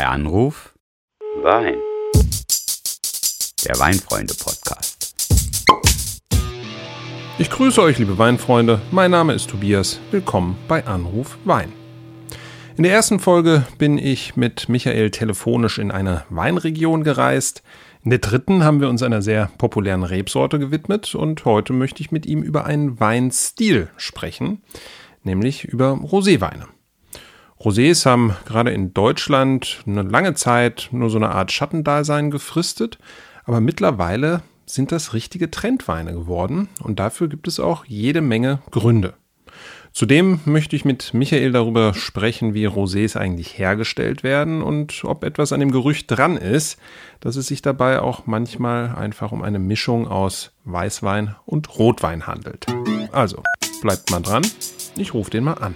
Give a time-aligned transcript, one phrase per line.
[0.00, 0.72] Bei Anruf
[1.42, 1.76] Wein.
[3.66, 5.14] Der Weinfreunde-Podcast.
[7.38, 8.80] Ich grüße euch, liebe Weinfreunde.
[8.92, 10.00] Mein Name ist Tobias.
[10.10, 11.74] Willkommen bei Anruf Wein.
[12.78, 17.62] In der ersten Folge bin ich mit Michael telefonisch in eine Weinregion gereist.
[18.02, 22.10] In der dritten haben wir uns einer sehr populären Rebsorte gewidmet und heute möchte ich
[22.10, 24.62] mit ihm über einen Weinstil sprechen,
[25.24, 26.68] nämlich über Roséweine.
[27.62, 32.98] Rosés haben gerade in Deutschland eine lange Zeit nur so eine Art Schattendasein gefristet,
[33.44, 39.14] aber mittlerweile sind das richtige Trendweine geworden und dafür gibt es auch jede Menge Gründe.
[39.92, 45.52] Zudem möchte ich mit Michael darüber sprechen, wie Rosés eigentlich hergestellt werden und ob etwas
[45.52, 46.78] an dem Gerücht dran ist,
[47.18, 52.66] dass es sich dabei auch manchmal einfach um eine Mischung aus Weißwein und Rotwein handelt.
[53.12, 53.42] Also,
[53.82, 54.46] bleibt mal dran,
[54.96, 55.74] ich rufe den mal an.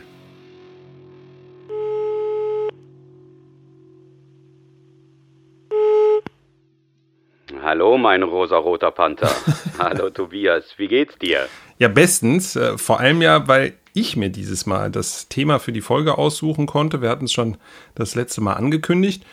[7.64, 9.30] Hallo, mein rosaroter Panther.
[9.78, 10.74] Hallo, Tobias.
[10.76, 11.48] Wie geht's dir?
[11.78, 12.56] Ja, bestens.
[12.56, 16.66] Äh, vor allem ja, weil ich mir dieses Mal das Thema für die Folge aussuchen
[16.66, 17.00] konnte.
[17.00, 17.56] Wir hatten es schon
[17.94, 19.24] das letzte Mal angekündigt.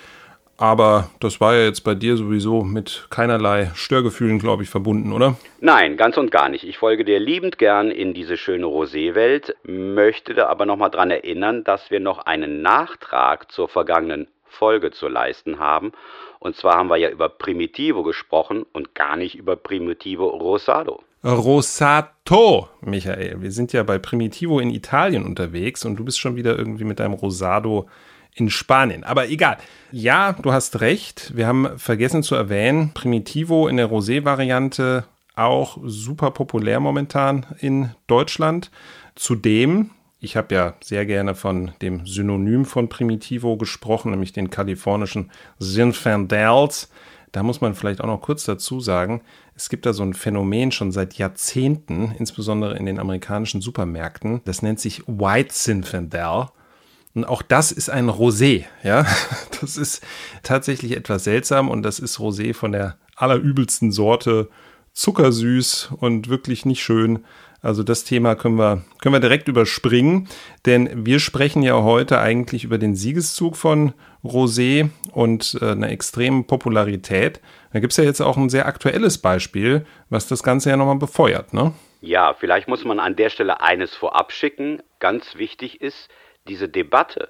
[0.56, 5.36] Aber das war ja jetzt bei dir sowieso mit keinerlei Störgefühlen, glaube ich, verbunden, oder?
[5.60, 6.64] Nein, ganz und gar nicht.
[6.64, 11.66] Ich folge dir liebend gern in diese schöne Rosé-Welt, möchte da aber nochmal dran erinnern,
[11.66, 15.92] dass wir noch einen Nachtrag zur vergangenen Folge zu leisten haben.
[16.40, 21.02] Und zwar haben wir ja über Primitivo gesprochen und gar nicht über Primitivo Rosado.
[21.24, 23.42] Rosato, Michael.
[23.42, 27.00] Wir sind ja bei Primitivo in Italien unterwegs und du bist schon wieder irgendwie mit
[27.00, 27.88] deinem Rosado
[28.34, 29.04] in Spanien.
[29.04, 29.58] Aber egal.
[29.92, 31.36] Ja, du hast recht.
[31.36, 35.04] Wir haben vergessen zu erwähnen, Primitivo in der Rosé-Variante
[35.36, 38.72] auch super populär momentan in Deutschland.
[39.16, 39.92] Zudem,
[40.24, 46.90] ich habe ja sehr gerne von dem Synonym von Primitivo gesprochen, nämlich den kalifornischen Zinfandels.
[47.32, 49.22] Da muss man vielleicht auch noch kurz dazu sagen,
[49.56, 54.42] es gibt da so ein Phänomen schon seit Jahrzehnten, insbesondere in den amerikanischen Supermärkten.
[54.46, 56.50] Das nennt sich White Zinfandel.
[57.16, 59.06] Und auch das ist ein Rosé, ja.
[59.62, 60.02] Das ist
[60.44, 64.50] tatsächlich etwas seltsam und das ist Rosé von der allerübelsten Sorte,
[64.94, 67.26] zuckersüß und wirklich nicht schön.
[67.62, 70.28] Also das Thema können wir, können wir direkt überspringen,
[70.66, 76.48] denn wir sprechen ja heute eigentlich über den Siegeszug von Rosé und äh, einer extremen
[76.48, 77.40] Popularität.
[77.72, 80.98] Da gibt es ja jetzt auch ein sehr aktuelles Beispiel, was das Ganze ja nochmal
[80.98, 81.74] befeuert, ne?
[82.02, 84.82] Ja, vielleicht muss man an der Stelle eines vorab schicken.
[85.00, 86.10] Ganz wichtig ist,
[86.48, 87.30] diese Debatte,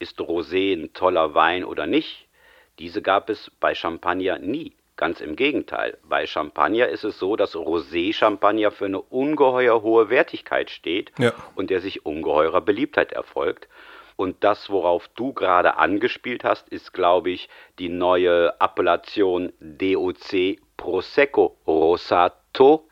[0.00, 2.28] ist Rosé ein toller Wein oder nicht,
[2.78, 4.72] diese gab es bei Champagner nie.
[4.98, 5.96] Ganz im Gegenteil.
[6.02, 11.32] Bei Champagner ist es so, dass Rosé-Champagner für eine ungeheuer hohe Wertigkeit steht ja.
[11.54, 13.68] und der sich ungeheurer Beliebtheit erfolgt.
[14.16, 17.48] Und das, worauf du gerade angespielt hast, ist, glaube ich,
[17.78, 22.88] die neue Appellation DOC Prosecco Rosato.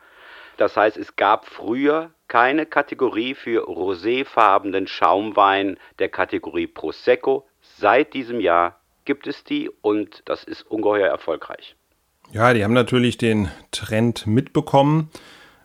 [0.55, 7.45] Das heißt, es gab früher keine Kategorie für roséfarbenen Schaumwein der Kategorie Prosecco.
[7.59, 11.76] Seit diesem Jahr gibt es die und das ist ungeheuer erfolgreich.
[12.33, 15.09] Ja, die haben natürlich den Trend mitbekommen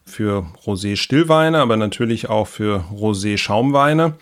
[0.05, 4.15] für Rosé-Stillweine, aber natürlich auch für Rosé-Schaumweine.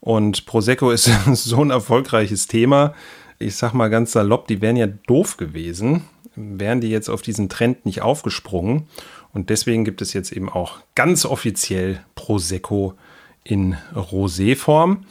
[0.00, 2.94] Und Prosecco ist so ein erfolgreiches Thema.
[3.38, 6.04] Ich sag mal ganz salopp, die wären ja doof gewesen,
[6.36, 8.86] wären die jetzt auf diesen Trend nicht aufgesprungen.
[9.32, 12.94] Und deswegen gibt es jetzt eben auch ganz offiziell Prosecco
[13.42, 15.04] in Rosé-Form.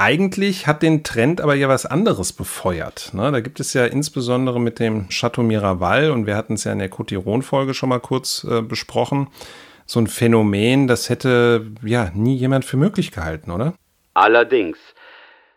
[0.00, 3.10] Eigentlich hat den Trend aber ja was anderes befeuert.
[3.14, 3.32] Ne?
[3.32, 6.78] Da gibt es ja insbesondere mit dem Chateau Miraval, und wir hatten es ja in
[6.78, 9.26] der Cotiron-Folge schon mal kurz äh, besprochen,
[9.86, 13.74] so ein Phänomen, das hätte ja nie jemand für möglich gehalten, oder?
[14.14, 14.78] Allerdings.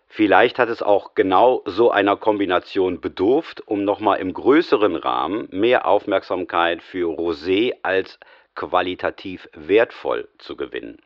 [0.07, 5.85] Vielleicht hat es auch genau so einer Kombination bedurft, um nochmal im größeren Rahmen mehr
[5.85, 8.19] Aufmerksamkeit für Rosé als
[8.56, 10.97] qualitativ wertvoll zu gewinnen.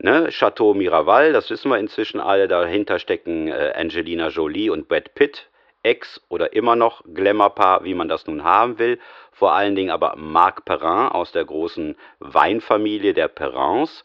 [0.00, 0.28] Ne?
[0.30, 5.48] Chateau Miraval, das wissen wir inzwischen alle, dahinter stecken äh, Angelina Jolie und Brad Pitt,
[5.82, 9.00] Ex oder immer noch Glamour-Paar, wie man das nun haben will.
[9.32, 14.04] Vor allen Dingen aber Marc Perrin aus der großen Weinfamilie der Perrins.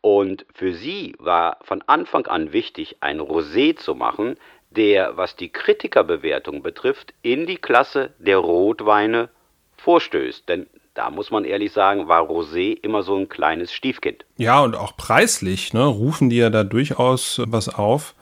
[0.00, 4.36] Und für sie war von Anfang an wichtig, ein Rosé zu machen,
[4.70, 9.30] der, was die Kritikerbewertung betrifft, in die Klasse der Rotweine
[9.78, 10.48] vorstößt.
[10.48, 14.24] Denn da muss man ehrlich sagen, war Rosé immer so ein kleines Stiefkind.
[14.36, 18.14] Ja, und auch preislich, ne, rufen die ja da durchaus was auf,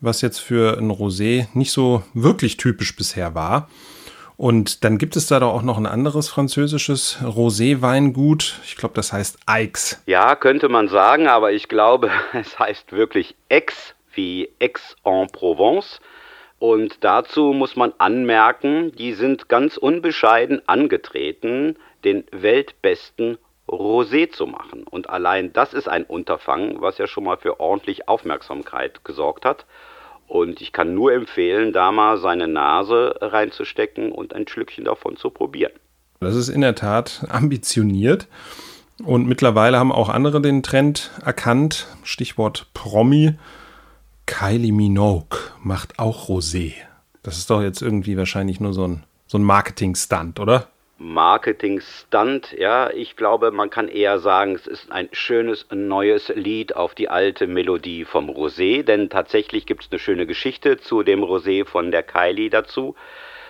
[0.00, 3.68] was jetzt für ein Rosé nicht so wirklich typisch bisher war.
[4.36, 8.60] Und dann gibt es da doch auch noch ein anderes französisches Rosé-Weingut.
[8.64, 10.00] Ich glaube, das heißt Aix.
[10.06, 16.00] Ja, könnte man sagen, aber ich glaube, es heißt wirklich Aix wie Aix-en-Provence
[16.58, 23.38] Und dazu muss man anmerken, die sind ganz unbescheiden angetreten, den weltbesten
[23.68, 24.84] Rosé zu machen.
[24.84, 29.66] Und allein das ist ein Unterfangen, was ja schon mal für ordentlich Aufmerksamkeit gesorgt hat.
[30.26, 35.30] Und ich kann nur empfehlen, da mal seine Nase reinzustecken und ein Schlückchen davon zu
[35.30, 35.72] probieren.
[36.20, 38.26] Das ist in der Tat ambitioniert.
[39.04, 41.86] Und mittlerweile haben auch andere den Trend erkannt.
[42.02, 43.34] Stichwort Promi.
[44.28, 46.74] Kylie Minogue macht auch Rosé.
[47.22, 50.68] Das ist doch jetzt irgendwie wahrscheinlich nur so ein, so ein Marketing-Stunt, oder?
[50.98, 52.90] Marketing-Stunt, ja.
[52.90, 57.46] Ich glaube, man kann eher sagen, es ist ein schönes neues Lied auf die alte
[57.46, 62.02] Melodie vom Rosé, denn tatsächlich gibt es eine schöne Geschichte zu dem Rosé von der
[62.02, 62.96] Kylie dazu.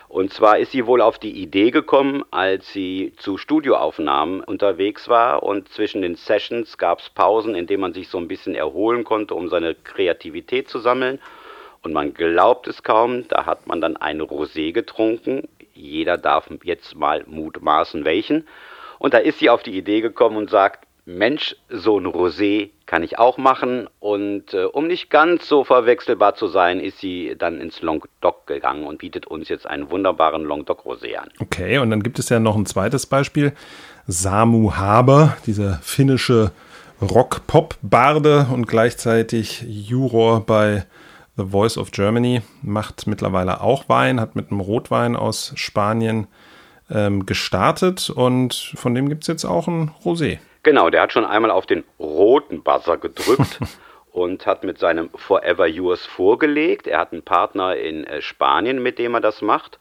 [0.09, 5.43] Und zwar ist sie wohl auf die Idee gekommen, als sie zu Studioaufnahmen unterwegs war
[5.43, 9.05] und zwischen den Sessions gab es Pausen, in denen man sich so ein bisschen erholen
[9.05, 11.21] konnte, um seine Kreativität zu sammeln.
[11.83, 15.47] Und man glaubt es kaum, da hat man dann ein Rosé getrunken.
[15.75, 18.49] Jeder darf jetzt mal mutmaßen, welchen.
[18.99, 23.03] Und da ist sie auf die Idee gekommen und sagt, Mensch, so ein Rosé kann
[23.03, 23.89] ich auch machen.
[23.99, 28.85] Und äh, um nicht ganz so verwechselbar zu sein, ist sie dann ins Languedoc gegangen
[28.85, 31.31] und bietet uns jetzt einen wunderbaren Languedoc Rosé an.
[31.41, 33.55] Okay, und dann gibt es ja noch ein zweites Beispiel.
[34.07, 36.53] Samu Haber, dieser finnische
[37.01, 40.85] Rock-Pop-Barde und gleichzeitig Juror bei
[41.39, 46.27] The Voice of Germany, macht mittlerweile auch Wein, hat mit einem Rotwein aus Spanien
[46.91, 50.39] ähm, gestartet und von dem gibt es jetzt auch ein Rosé.
[50.63, 53.59] Genau, der hat schon einmal auf den roten Buzzer gedrückt
[54.13, 56.87] und hat mit seinem Forever Yours vorgelegt.
[56.87, 59.79] Er hat einen Partner in äh, Spanien, mit dem er das macht.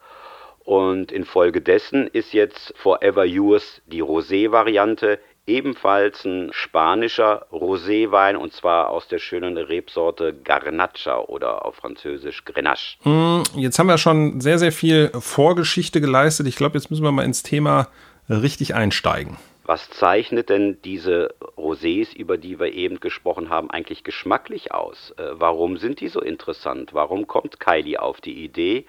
[0.64, 9.08] Und infolgedessen ist jetzt Forever Yours die Rosé-Variante ebenfalls ein spanischer Roséwein und zwar aus
[9.08, 12.98] der schönen Rebsorte Garnacha oder auf Französisch Grenache.
[13.02, 16.46] Hm, jetzt haben wir schon sehr, sehr viel Vorgeschichte geleistet.
[16.46, 17.88] Ich glaube, jetzt müssen wir mal ins Thema
[18.28, 19.38] richtig einsteigen.
[19.68, 25.12] Was zeichnet denn diese Rosés, über die wir eben gesprochen haben, eigentlich geschmacklich aus?
[25.18, 26.94] Äh, warum sind die so interessant?
[26.94, 28.86] Warum kommt Kylie auf die Idee?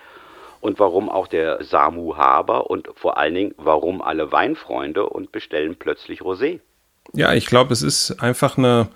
[0.61, 2.69] Und warum auch der Samu Haber?
[2.69, 6.61] Und vor allen Dingen, warum alle Weinfreunde und bestellen plötzlich Rosé?
[7.11, 8.87] Ja, ich glaube, es ist einfach eine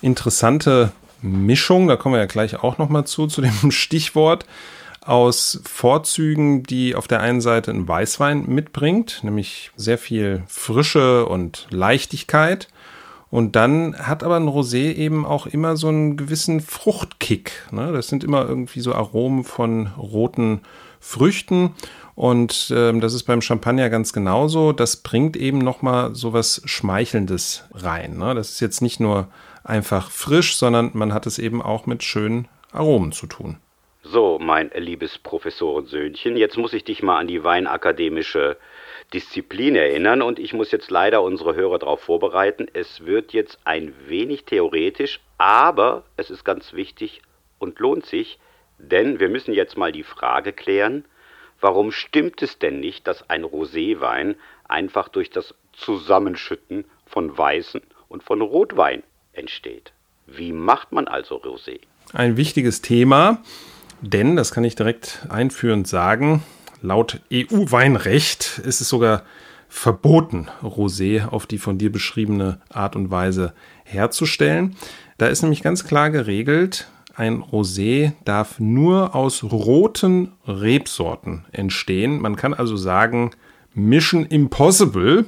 [0.00, 0.92] interessante
[1.22, 1.88] Mischung.
[1.88, 4.46] Da kommen wir ja gleich auch nochmal zu, zu dem Stichwort
[5.04, 11.66] aus Vorzügen, die auf der einen Seite ein Weißwein mitbringt, nämlich sehr viel Frische und
[11.70, 12.68] Leichtigkeit.
[13.30, 17.52] Und dann hat aber ein Rosé eben auch immer so einen gewissen Fruchtkick.
[17.70, 17.90] Ne?
[17.90, 20.60] Das sind immer irgendwie so Aromen von roten
[21.00, 21.74] Früchten.
[22.14, 24.72] Und ähm, das ist beim Champagner ganz genauso.
[24.72, 28.18] Das bringt eben nochmal so was Schmeichelndes rein.
[28.18, 28.34] Ne?
[28.34, 29.28] Das ist jetzt nicht nur
[29.64, 33.56] einfach frisch, sondern man hat es eben auch mit schönen Aromen zu tun.
[34.04, 38.56] So, mein liebes Professorensöhnchen, jetzt muss ich dich mal an die weinakademische
[39.12, 42.66] Disziplin erinnern und ich muss jetzt leider unsere Hörer darauf vorbereiten.
[42.72, 47.22] Es wird jetzt ein wenig theoretisch, aber es ist ganz wichtig
[47.60, 48.40] und lohnt sich,
[48.78, 51.04] denn wir müssen jetzt mal die Frage klären,
[51.60, 54.34] warum stimmt es denn nicht, dass ein Roséwein
[54.64, 59.92] einfach durch das Zusammenschütten von Weißen und von Rotwein entsteht?
[60.26, 61.78] Wie macht man also Rosé?
[62.12, 63.44] Ein wichtiges Thema.
[64.02, 66.42] Denn, das kann ich direkt einführend sagen,
[66.82, 69.22] laut EU-Weinrecht ist es sogar
[69.68, 73.54] verboten, Rosé auf die von dir beschriebene Art und Weise
[73.84, 74.76] herzustellen.
[75.18, 82.20] Da ist nämlich ganz klar geregelt, ein Rosé darf nur aus roten Rebsorten entstehen.
[82.20, 83.30] Man kann also sagen,
[83.74, 85.26] Mission Impossible.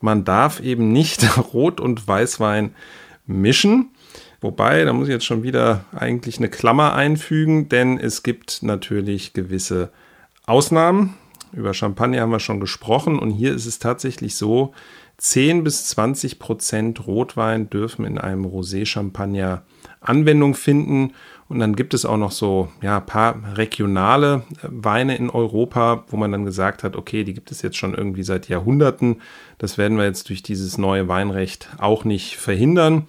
[0.00, 2.74] Man darf eben nicht Rot- und Weißwein
[3.26, 3.90] mischen.
[4.40, 9.32] Wobei, da muss ich jetzt schon wieder eigentlich eine Klammer einfügen, denn es gibt natürlich
[9.32, 9.90] gewisse
[10.46, 11.14] Ausnahmen.
[11.52, 14.72] Über Champagner haben wir schon gesprochen und hier ist es tatsächlich so,
[15.18, 19.62] 10 bis 20 Prozent Rotwein dürfen in einem Rosé-Champagner
[20.00, 21.12] Anwendung finden.
[21.48, 26.04] Und dann gibt es auch noch so ja, ein paar regionale äh, Weine in Europa,
[26.08, 29.20] wo man dann gesagt hat, okay, die gibt es jetzt schon irgendwie seit Jahrhunderten.
[29.58, 33.06] Das werden wir jetzt durch dieses neue Weinrecht auch nicht verhindern.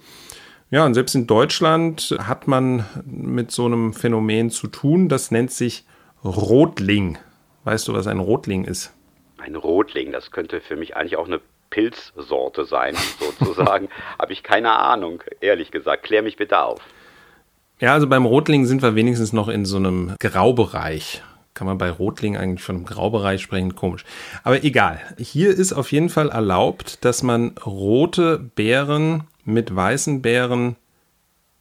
[0.72, 5.50] Ja, und selbst in Deutschland hat man mit so einem Phänomen zu tun, das nennt
[5.50, 5.84] sich
[6.24, 7.18] Rotling.
[7.64, 8.90] Weißt du, was ein Rotling ist?
[9.36, 13.90] Ein Rotling, das könnte für mich eigentlich auch eine Pilzsorte sein, sozusagen.
[14.18, 16.04] Habe ich keine Ahnung, ehrlich gesagt.
[16.04, 16.80] Klär mich bitte auf.
[17.78, 21.22] Ja, also beim Rotling sind wir wenigstens noch in so einem Graubereich.
[21.52, 23.74] Kann man bei Rotling eigentlich von einem Graubereich sprechen?
[23.74, 24.06] Komisch.
[24.42, 25.02] Aber egal.
[25.18, 30.76] Hier ist auf jeden Fall erlaubt, dass man rote Beeren mit weißen Beeren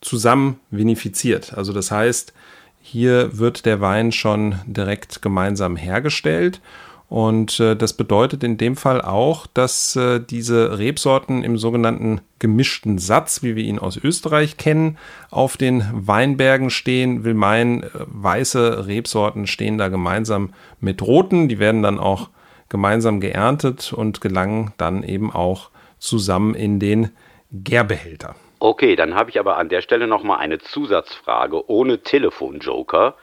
[0.02, 1.54] zusammen vinifiziert.
[1.54, 2.34] Also das heißt,
[2.82, 6.62] Hier wird der Wein schon direkt gemeinsam hergestellt.
[7.10, 13.00] Und äh, das bedeutet in dem Fall auch, dass äh, diese Rebsorten im sogenannten gemischten
[13.00, 14.98] Satz, wie wir ihn aus Österreich kennen,
[15.30, 17.24] auf den Weinbergen stehen.
[17.26, 21.50] Will meinen, äh, weiße Rebsorten stehen da gemeinsam mit roten.
[21.50, 22.30] Die werden dann auch
[22.70, 25.70] gemeinsam geerntet und gelangen dann eben auch
[26.00, 27.10] zusammen in den
[27.52, 28.36] Gärbehälter.
[28.60, 33.16] Okay, dann habe ich aber an der Stelle noch mal eine Zusatzfrage ohne Telefonjoker.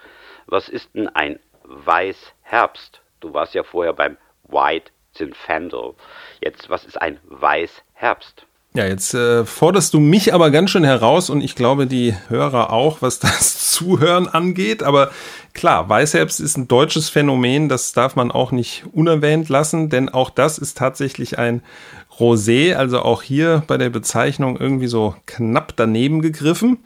[0.47, 3.01] Was ist denn ein Weißherbst?
[3.21, 4.17] Du warst ja vorher beim
[4.49, 5.95] White Zinfandel.
[6.41, 8.47] Jetzt, was ist ein Weißherbst?
[8.75, 12.73] Ja, jetzt äh, forderst du mich aber ganz schön heraus und ich glaube die Hörer
[12.73, 14.83] auch, was das Zuhören angeht.
[14.83, 15.11] Aber
[15.55, 20.31] klar, Weißherbst ist ein deutsches Phänomen, das darf man auch nicht unerwähnt lassen, denn auch
[20.31, 21.63] das ist tatsächlich ein
[22.19, 26.79] Rosé, also auch hier bei der Bezeichnung irgendwie so knapp daneben gegriffen.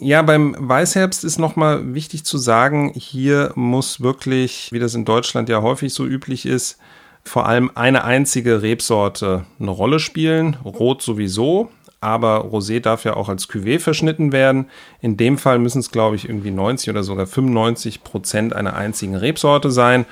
[0.00, 5.48] Ja, beim Weißherbst ist nochmal wichtig zu sagen, hier muss wirklich, wie das in Deutschland
[5.48, 6.78] ja häufig so üblich ist,
[7.22, 10.56] vor allem eine einzige Rebsorte eine Rolle spielen.
[10.64, 14.66] Rot sowieso, aber Rosé darf ja auch als Cuvée verschnitten werden.
[15.00, 19.14] In dem Fall müssen es, glaube ich, irgendwie 90 oder sogar 95 Prozent einer einzigen
[19.14, 20.04] Rebsorte sein.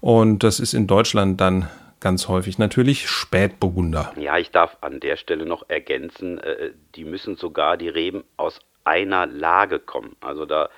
[0.00, 1.68] Und das ist in Deutschland dann
[2.06, 4.12] ganz häufig natürlich Spätburgunder.
[4.16, 8.60] Ja, ich darf an der Stelle noch ergänzen, äh, die müssen sogar die Reben aus
[8.84, 10.14] einer Lage kommen.
[10.20, 10.68] Also da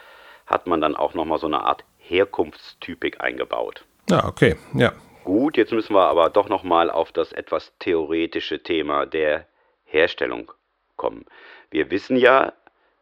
[0.47, 3.85] hat man dann auch nochmal so eine Art Herkunftstypik eingebaut.
[4.09, 4.95] Ja, okay, ja.
[5.25, 9.47] Gut, jetzt müssen wir aber doch nochmal auf das etwas theoretische Thema der
[9.85, 10.51] Herstellung
[10.97, 11.27] kommen.
[11.71, 12.55] Wir wissen ja,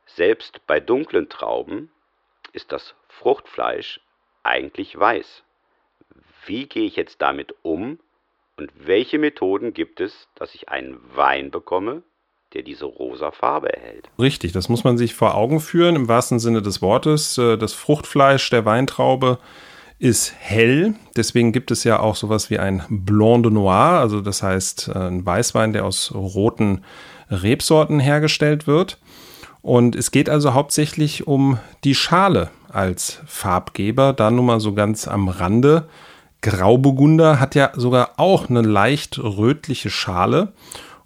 [0.05, 1.93] selbst bei dunklen Trauben
[2.53, 4.01] ist das Fruchtfleisch
[4.43, 5.45] eigentlich weiß.
[6.45, 8.01] Wie gehe ich jetzt damit um
[8.57, 12.03] und welche Methoden gibt es, dass ich einen Wein bekomme,
[12.55, 14.09] der diese rosa Farbe erhält?
[14.19, 17.37] Richtig, das muss man sich vor Augen führen, im wahrsten Sinne des Wortes.
[17.39, 19.39] Äh, das Fruchtfleisch der Weintraube
[19.99, 24.43] ist hell, deswegen gibt es ja auch sowas wie ein Blanc de Noir, also das
[24.43, 26.85] heißt äh, ein Weißwein, der aus roten
[27.31, 28.99] Rebsorten hergestellt wird.
[29.63, 35.09] Und es geht also hauptsächlich um die Schale als Farbgeber, da nun mal so ganz
[35.09, 35.89] am Rande.
[36.43, 40.53] Grauburgunder hat ja sogar auch eine leicht rötliche Schale.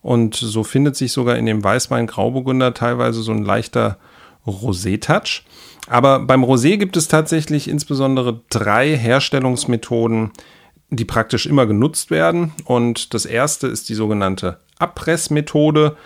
[0.02, 3.98] Und so findet sich sogar in dem Weißwein Grauburgunder teilweise so ein leichter
[4.46, 5.44] Rosé-Touch.
[5.88, 10.30] Aber beim Rosé gibt es tatsächlich insbesondere drei Herstellungsmethoden,
[10.90, 12.52] die praktisch immer genutzt werden.
[12.64, 15.96] Und das erste ist die sogenannte Abpressmethode.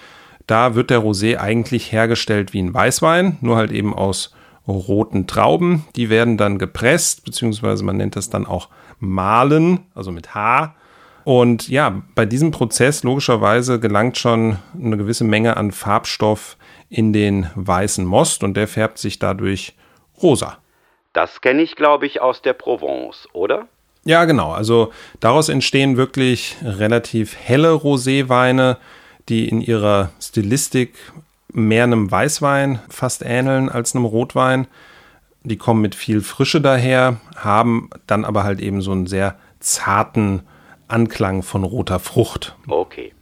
[0.47, 4.33] Da wird der Rosé eigentlich hergestellt wie ein Weißwein, nur halt eben aus
[4.67, 5.85] roten Trauben.
[5.97, 8.69] Die werden dann gepresst, beziehungsweise man nennt das dann auch
[8.99, 10.75] Mahlen, also mit H.
[11.25, 16.57] Und ja, bei diesem Prozess logischerweise gelangt schon eine gewisse Menge an Farbstoff
[16.91, 19.75] in den weißen Most und der färbt sich dadurch
[20.23, 20.59] rosa.
[21.15, 23.67] Das kenne ich, glaube ich, aus der Provence, oder?
[24.05, 24.53] Ja, genau.
[24.53, 28.77] Also daraus entstehen wirklich relativ helle Roséweine,
[29.29, 30.95] die in ihrer Stilistik
[31.55, 34.67] mehr einem Weißwein fast ähneln als einem Rotwein.
[35.43, 40.43] Die kommen mit viel Frische daher, haben dann aber halt eben so einen sehr zarten
[40.89, 42.57] Anklang von roter Frucht.
[42.69, 43.13] Okay.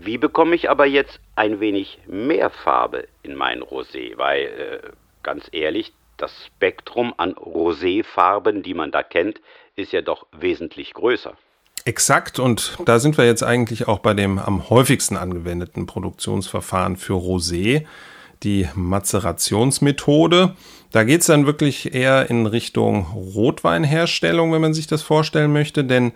[0.00, 4.16] Wie bekomme ich aber jetzt ein wenig mehr Farbe in mein Rosé?
[4.16, 4.88] Weil, äh,
[5.22, 9.40] ganz ehrlich, das Spektrum an Roséfarben, die man da kennt,
[9.76, 11.36] ist ja doch wesentlich größer.
[11.88, 17.14] Exakt, und da sind wir jetzt eigentlich auch bei dem am häufigsten angewendeten Produktionsverfahren für
[17.14, 17.86] Rosé,
[18.42, 20.54] die Mazerationsmethode.
[20.92, 25.82] Da geht es dann wirklich eher in Richtung Rotweinherstellung, wenn man sich das vorstellen möchte,
[25.82, 26.12] denn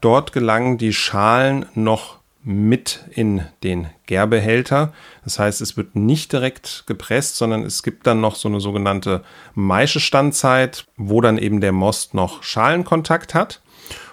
[0.00, 4.94] dort gelangen die Schalen noch mit in den Gärbehälter.
[5.24, 9.22] Das heißt, es wird nicht direkt gepresst, sondern es gibt dann noch so eine sogenannte
[9.54, 13.60] Maischestandzeit, wo dann eben der Most noch Schalenkontakt hat.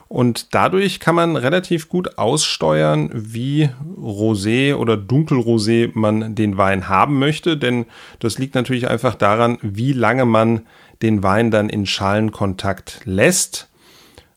[0.08, 7.20] Und dadurch kann man relativ gut aussteuern, wie Rosé oder Dunkelrosé man den Wein haben
[7.20, 7.86] möchte, denn
[8.20, 10.62] das liegt natürlich einfach daran, wie lange man
[11.02, 13.70] den Wein dann in Schalenkontakt lässt.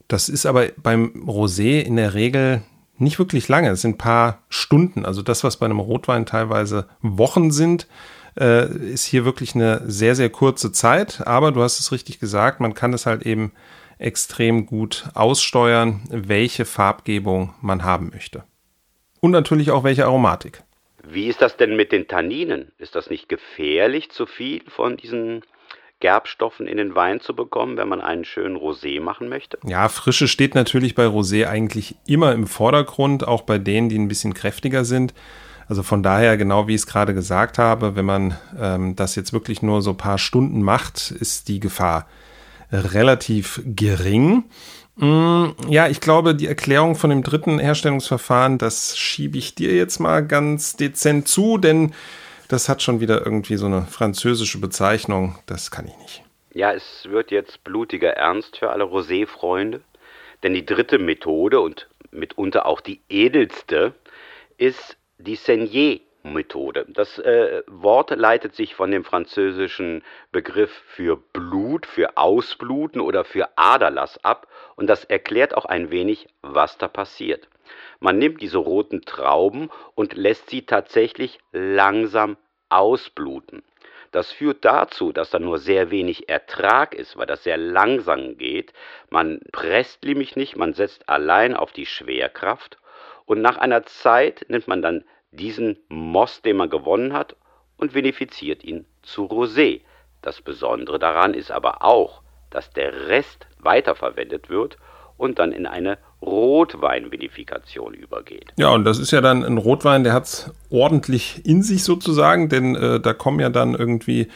[0.08, 2.62] Das ist aber beim Rosé in der Regel
[2.98, 3.70] nicht wirklich lange.
[3.70, 5.06] Es sind ein paar Stunden.
[5.06, 7.86] Also das, was bei einem Rotwein teilweise Wochen sind,
[8.38, 11.26] äh, ist hier wirklich eine sehr, sehr kurze Zeit.
[11.26, 13.52] Aber du hast es richtig gesagt, man kann es halt eben
[14.00, 18.44] extrem gut aussteuern, welche Farbgebung man haben möchte.
[19.20, 20.62] Und natürlich auch welche Aromatik.
[21.06, 22.72] Wie ist das denn mit den Tanninen?
[22.78, 25.42] Ist das nicht gefährlich, zu viel von diesen
[26.00, 29.58] Gerbstoffen in den Wein zu bekommen, wenn man einen schönen Rosé machen möchte?
[29.64, 34.08] Ja, Frische steht natürlich bei Rosé eigentlich immer im Vordergrund, auch bei denen, die ein
[34.08, 35.12] bisschen kräftiger sind.
[35.68, 39.32] Also von daher, genau wie ich es gerade gesagt habe, wenn man ähm, das jetzt
[39.32, 42.08] wirklich nur so ein paar Stunden macht, ist die Gefahr
[42.72, 44.44] relativ gering.
[44.96, 49.98] Mm, ja, ich glaube, die Erklärung von dem dritten Herstellungsverfahren, das schiebe ich dir jetzt
[49.98, 51.94] mal ganz dezent zu, denn
[52.48, 55.38] das hat schon wieder irgendwie so eine französische Bezeichnung.
[55.46, 56.22] Das kann ich nicht.
[56.52, 59.80] Ja, es wird jetzt blutiger Ernst für alle Rosé-Freunde.
[60.42, 63.94] Denn die dritte Methode und mitunter auch die edelste
[64.58, 66.86] ist die Senier Methode.
[66.88, 73.48] Das äh, Wort leitet sich von dem französischen Begriff für Blut, für Ausbluten oder für
[73.56, 74.46] Aderlass ab
[74.76, 77.48] und das erklärt auch ein wenig, was da passiert.
[78.00, 82.36] Man nimmt diese roten Trauben und lässt sie tatsächlich langsam
[82.68, 83.62] ausbluten.
[84.12, 88.72] Das führt dazu, dass da nur sehr wenig Ertrag ist, weil das sehr langsam geht.
[89.08, 92.78] Man presst nämlich nicht, man setzt allein auf die Schwerkraft
[93.24, 97.36] und nach einer Zeit nimmt man dann diesen Most, den man gewonnen hat,
[97.76, 99.80] und vinifiziert ihn zu Rosé.
[100.22, 104.76] Das Besondere daran ist aber auch, dass der Rest weiterverwendet wird
[105.16, 108.52] und dann in eine Rotweinvinifikation übergeht.
[108.58, 112.48] Ja, und das ist ja dann ein Rotwein, der hat es ordentlich in sich sozusagen,
[112.48, 114.28] denn äh, da kommen ja dann irgendwie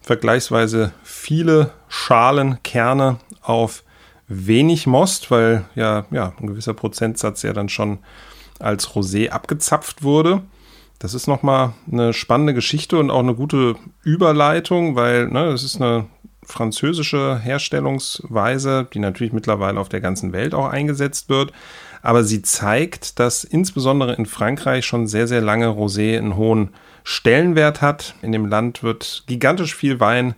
[0.00, 3.84] vergleichsweise viele Schalen, Kerne auf
[4.26, 7.98] wenig Most, weil ja, ja ein gewisser Prozentsatz ja dann schon
[8.58, 10.42] als Rosé abgezapft wurde.
[10.98, 15.76] Das ist nochmal eine spannende Geschichte und auch eine gute Überleitung, weil ne, das ist
[15.76, 16.06] eine
[16.42, 21.52] französische Herstellungsweise, die natürlich mittlerweile auf der ganzen Welt auch eingesetzt wird.
[22.02, 26.70] Aber sie zeigt, dass insbesondere in Frankreich schon sehr, sehr lange Rosé einen hohen
[27.04, 28.14] Stellenwert hat.
[28.22, 30.34] In dem Land wird gigantisch viel Wein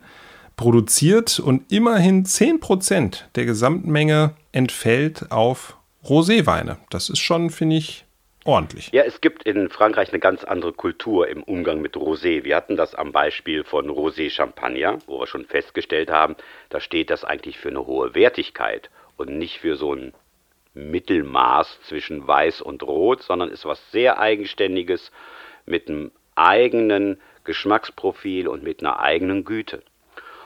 [0.56, 6.76] produziert und immerhin 10% der Gesamtmenge entfällt auf Roséweine.
[6.90, 8.04] Das ist schon, finde ich,
[8.44, 8.90] ordentlich.
[8.92, 12.44] Ja, es gibt in Frankreich eine ganz andere Kultur im Umgang mit Rosé.
[12.44, 16.36] Wir hatten das am Beispiel von Rosé Champagner, wo wir schon festgestellt haben,
[16.68, 20.14] da steht das eigentlich für eine hohe Wertigkeit und nicht für so ein
[20.74, 25.10] Mittelmaß zwischen Weiß und Rot, sondern ist was sehr Eigenständiges
[25.66, 29.82] mit einem eigenen Geschmacksprofil und mit einer eigenen Güte.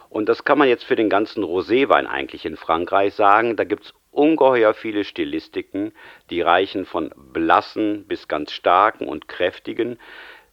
[0.09, 3.57] Und das kann man jetzt für den ganzen Roséwein eigentlich in Frankreich sagen.
[3.57, 5.92] Da gibt es ungeheuer viele Stilistiken,
[6.31, 9.98] die reichen von blassen bis ganz starken und kräftigen.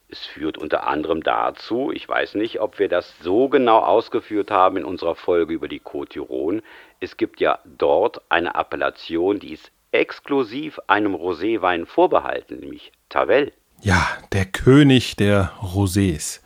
[0.10, 4.78] Es führt unter anderem dazu, ich weiß nicht, ob wir das so genau ausgeführt haben
[4.78, 6.62] in unserer Folge über die Côte d'Iron,
[7.00, 13.52] es gibt ja dort eine Appellation, die ist exklusiv einem Roséwein vorbehalten, nämlich Tavel.
[13.82, 16.42] Ja, der König der Rosés.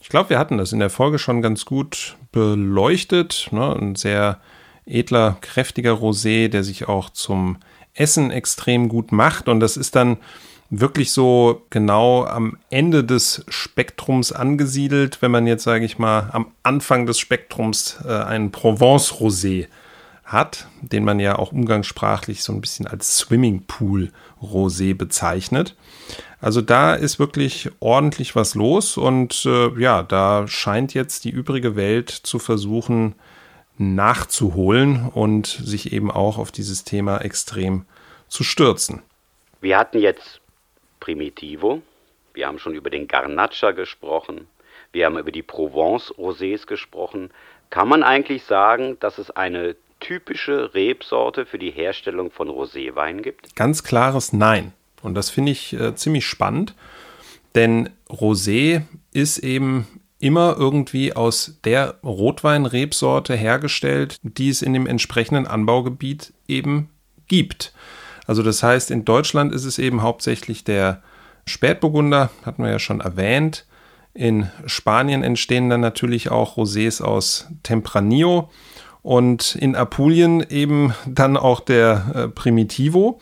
[0.00, 3.48] Ich glaube, wir hatten das in der Folge schon ganz gut beleuchtet.
[3.50, 3.76] Ne?
[3.78, 4.40] Ein sehr
[4.90, 7.56] edler, kräftiger Rosé, der sich auch zum
[7.94, 9.48] Essen extrem gut macht.
[9.48, 10.18] Und das ist dann
[10.70, 16.52] wirklich so genau am Ende des Spektrums angesiedelt, wenn man jetzt, sage ich mal, am
[16.62, 19.66] Anfang des Spektrums äh, einen Provence-Rosé
[20.24, 25.74] hat, den man ja auch umgangssprachlich so ein bisschen als Swimmingpool-Rosé bezeichnet.
[26.40, 31.74] Also da ist wirklich ordentlich was los und äh, ja, da scheint jetzt die übrige
[31.74, 33.14] Welt zu versuchen,
[33.80, 37.86] nachzuholen und sich eben auch auf dieses Thema extrem
[38.28, 39.02] zu stürzen.
[39.62, 40.40] Wir hatten jetzt
[41.00, 41.80] Primitivo,
[42.34, 44.46] wir haben schon über den Garnacha gesprochen,
[44.92, 47.30] wir haben über die Provence-Rosés gesprochen.
[47.70, 53.56] Kann man eigentlich sagen, dass es eine typische Rebsorte für die Herstellung von Roséwein gibt?
[53.56, 54.72] Ganz klares Nein.
[55.02, 56.74] Und das finde ich äh, ziemlich spannend,
[57.54, 59.86] denn Rosé ist eben
[60.20, 66.90] immer irgendwie aus der Rotweinrebsorte hergestellt, die es in dem entsprechenden Anbaugebiet eben
[67.26, 67.72] gibt.
[68.26, 71.02] Also das heißt, in Deutschland ist es eben hauptsächlich der
[71.46, 73.66] Spätburgunder, hatten wir ja schon erwähnt.
[74.12, 78.50] In Spanien entstehen dann natürlich auch Rosés aus Tempranillo
[79.02, 83.20] und in Apulien eben dann auch der äh, Primitivo.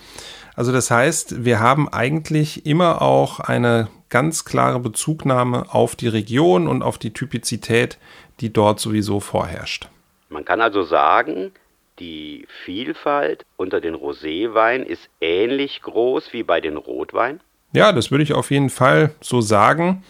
[0.56, 6.66] Also das heißt, wir haben eigentlich immer auch eine ganz klare Bezugnahme auf die Region
[6.66, 7.98] und auf die Typizität,
[8.40, 9.88] die dort sowieso vorherrscht.
[10.28, 11.52] Man kann also sagen,
[11.98, 17.40] die Vielfalt unter den Roséweinen ist ähnlich groß wie bei den Rotweinen?
[17.72, 20.04] Ja, das würde ich auf jeden Fall so sagen.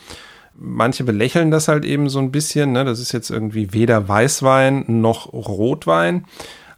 [0.55, 2.73] Manche belächeln das halt eben so ein bisschen.
[2.73, 2.85] Ne?
[2.85, 6.27] Das ist jetzt irgendwie weder Weißwein noch Rotwein.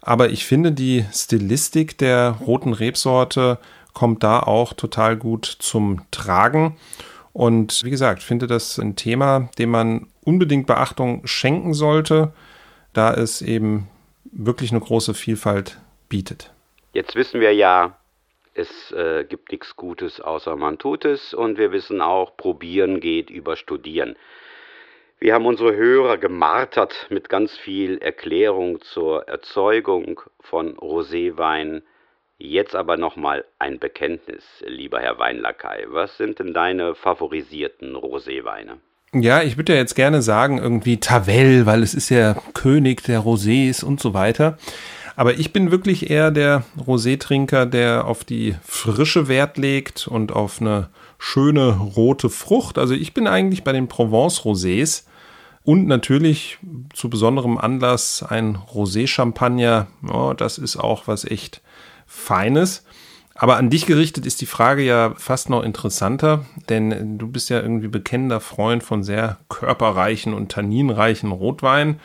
[0.03, 3.59] Aber ich finde, die Stilistik der roten Rebsorte
[3.93, 6.77] kommt da auch total gut zum Tragen.
[7.33, 12.33] Und wie gesagt, finde das ein Thema, dem man unbedingt Beachtung schenken sollte,
[12.93, 13.89] da es eben
[14.25, 16.53] wirklich eine große Vielfalt bietet.
[16.93, 17.97] Jetzt wissen wir ja,
[18.55, 21.33] Es äh, gibt nichts Gutes, außer man tut es.
[21.33, 24.17] Und wir wissen auch, probieren geht über studieren.
[25.21, 31.83] Wir haben unsere Hörer gemartert mit ganz viel Erklärung zur Erzeugung von Roséwein.
[32.43, 35.85] Jetzt aber nochmal ein Bekenntnis, lieber Herr Weinlakai.
[35.91, 38.79] Was sind denn deine favorisierten Roséweine?
[39.13, 43.21] Ja, ich würde ja jetzt gerne sagen, irgendwie Tavel, weil es ist ja König der
[43.21, 44.57] Rosés und so weiter.
[45.17, 50.63] Aber ich bin wirklich eher der Rosé-Trinker, der auf die Frische Wert legt und auf
[50.63, 52.79] eine schöne rote Frucht.
[52.79, 55.05] Also ich bin eigentlich bei den Provence-Rosés
[55.63, 56.57] und natürlich
[56.95, 59.89] zu besonderem Anlass ein Rosé-Champagner.
[60.11, 61.61] Oh, das ist auch was echt
[62.11, 62.85] Feines.
[63.35, 67.61] Aber an dich gerichtet ist die Frage ja fast noch interessanter, denn du bist ja
[67.61, 72.01] irgendwie bekennender Freund von sehr körperreichen und tanninreichen Rotwein.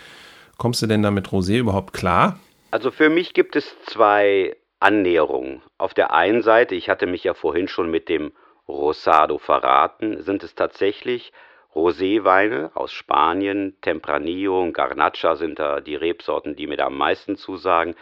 [0.57, 2.39] Kommst du denn da mit Rosé überhaupt klar?
[2.71, 5.61] Also für mich gibt es zwei Annäherungen.
[5.77, 8.31] Auf der einen Seite, ich hatte mich ja vorhin schon mit dem
[8.67, 11.33] Rosado verraten, sind es tatsächlich
[11.75, 17.35] Roséweine aus Spanien, Tempranillo und Garnacha sind da die Rebsorten, die mir da am meisten
[17.35, 17.95] zusagen,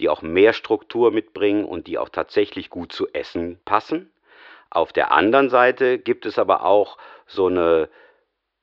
[0.00, 4.10] die auch mehr Struktur mitbringen und die auch tatsächlich gut zu essen passen.
[4.70, 7.88] Auf der anderen Seite gibt es aber auch so eine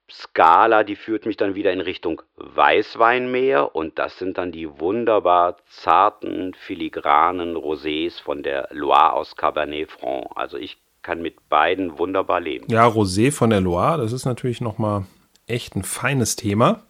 [0.10, 4.80] Skala, die führt mich dann wieder in Richtung Weißwein mehr und das sind dann die
[4.80, 10.28] wunderbar zarten, filigranen Rosés von der Loire aus Cabernet Franc.
[10.36, 12.66] Also ich kann mit beiden wunderbar leben.
[12.68, 15.06] Ja, Rosé von der Loire, das ist natürlich nochmal
[15.46, 16.82] echt ein feines Thema.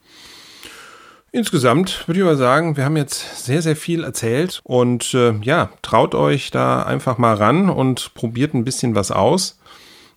[1.34, 5.70] Insgesamt würde ich aber sagen, wir haben jetzt sehr, sehr viel erzählt und äh, ja,
[5.82, 9.60] traut euch da einfach mal ran und probiert ein bisschen was aus.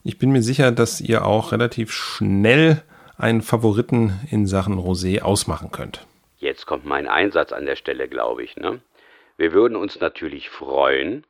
[0.05, 2.85] Ich bin mir sicher, dass ihr auch relativ schnell
[3.17, 6.07] einen Favoriten in Sachen Rosé ausmachen könnt.
[6.39, 8.55] Jetzt kommt mein Einsatz an der Stelle, glaube ich.
[8.57, 8.81] Ne?
[9.37, 11.25] Wir würden uns natürlich freuen,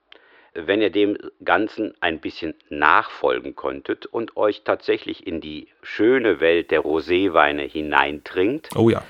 [0.66, 6.70] wenn ihr dem Ganzen ein bisschen nachfolgen konntet und euch tatsächlich in die schöne Welt
[6.70, 8.70] der Roséweine hineintrinkt.
[8.76, 9.02] Oh ja.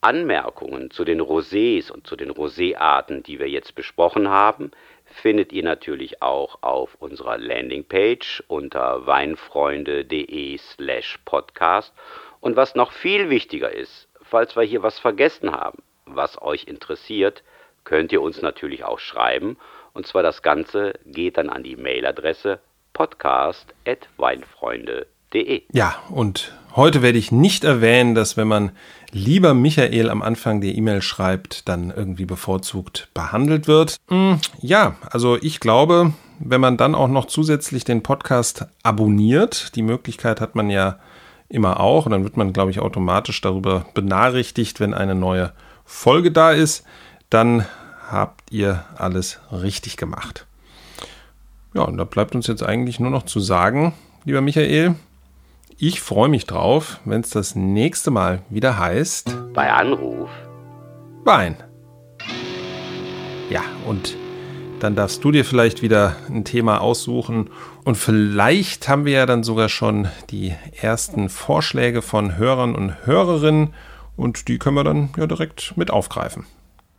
[0.00, 4.72] Anmerkungen zu den Rosés und zu den Roséarten, die wir jetzt besprochen haben,
[5.04, 11.94] findet ihr natürlich auch auf unserer Landingpage unter weinfreunde.de slash podcast.
[12.40, 17.44] Und was noch viel wichtiger ist, falls wir hier was vergessen haben, was euch interessiert,
[17.84, 19.56] könnt ihr uns natürlich auch schreiben
[19.92, 22.60] und zwar das Ganze geht dann an die Mailadresse
[22.92, 25.62] podcast.weinfreunde.de.
[25.72, 28.72] Ja, und heute werde ich nicht erwähnen, dass wenn man
[29.10, 33.96] lieber Michael am Anfang der E-Mail schreibt, dann irgendwie bevorzugt behandelt wird.
[34.08, 39.82] Hm, ja, also ich glaube, wenn man dann auch noch zusätzlich den Podcast abonniert, die
[39.82, 40.98] Möglichkeit hat man ja
[41.48, 45.52] immer auch, und dann wird man, glaube ich, automatisch darüber benachrichtigt, wenn eine neue
[45.84, 46.86] Folge da ist,
[47.32, 47.66] dann
[48.10, 50.46] habt ihr alles richtig gemacht.
[51.74, 54.96] Ja, und da bleibt uns jetzt eigentlich nur noch zu sagen, lieber Michael,
[55.78, 59.52] ich freue mich drauf, wenn es das nächste Mal wieder heißt.
[59.54, 60.28] Bei Anruf.
[61.24, 61.56] Wein.
[63.48, 64.16] Ja, und
[64.80, 67.48] dann darfst du dir vielleicht wieder ein Thema aussuchen.
[67.84, 73.72] Und vielleicht haben wir ja dann sogar schon die ersten Vorschläge von Hörern und Hörerinnen.
[74.16, 76.44] Und die können wir dann ja direkt mit aufgreifen.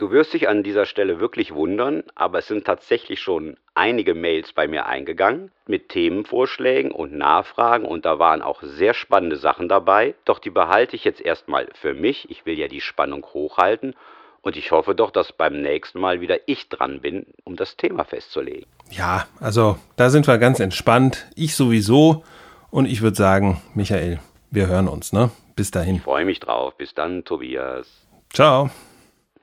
[0.03, 4.51] Du wirst dich an dieser Stelle wirklich wundern, aber es sind tatsächlich schon einige Mails
[4.51, 10.13] bei mir eingegangen mit Themenvorschlägen und Nachfragen und da waren auch sehr spannende Sachen dabei.
[10.25, 12.29] Doch die behalte ich jetzt erstmal für mich.
[12.29, 13.95] Ich will ja die Spannung hochhalten
[14.41, 18.03] und ich hoffe doch, dass beim nächsten Mal wieder ich dran bin, um das Thema
[18.03, 18.65] festzulegen.
[18.91, 21.27] Ja, also da sind wir ganz entspannt.
[21.37, 22.25] Ich sowieso
[22.71, 24.19] und ich würde sagen, Michael,
[24.51, 25.31] wir hören uns, ne?
[25.55, 25.95] Bis dahin.
[25.95, 26.75] Ich freue mich drauf.
[26.75, 27.87] Bis dann, Tobias.
[28.33, 28.69] Ciao.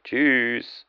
[0.04, 0.84] Tschüss.